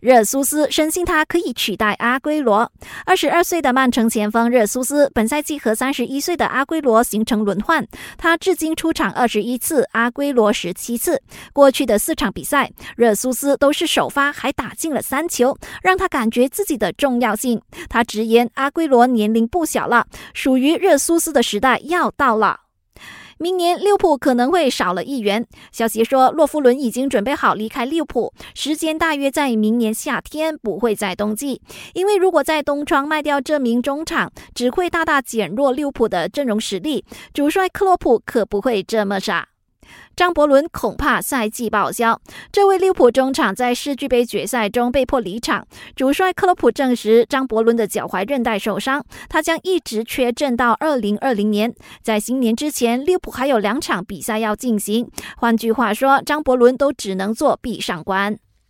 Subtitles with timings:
[0.00, 2.70] 热苏斯深信他可以取代阿圭罗。
[3.04, 7.84] 二十二岁的曼城前锋热苏斯本赛季和三十一岁的阿圭罗形成轮换，
[8.16, 11.20] 他至今出场二十一次，阿圭罗十七次。
[11.52, 17.60] 过去的四场比赛，热苏斯都是首发，还打进了三球，让他感觉自己的重要性。
[17.88, 22.67] 他直言，阿圭罗年龄不小了，属于热苏斯的时代要到了。
[23.38, 25.46] 明年利物浦可能会少了一员。
[25.70, 31.62] 消息说，洛夫伦已经准备好离开利物浦，时间大约在明年夏天，不会在冬季。
[31.94, 37.04] 因为如果在冬窗卖掉这名中场，只会大大减弱利物浦的阵容实力。
[37.32, 39.48] 主帅克洛普可不会这么傻。
[40.16, 42.20] 张伯伦恐怕赛季报销。
[42.50, 51.74] 这位利物浦中场在世俱杯决赛中被迫离场，主帅克洛普证实张伯伦的脚踝韧带受伤，他将一直缺阵到二零二零年。
[52.02, 55.10] 在新年之前，利物浦还有两场比赛要进行。
[55.36, 58.38] 换句话说，张伯伦都只能做壁上观。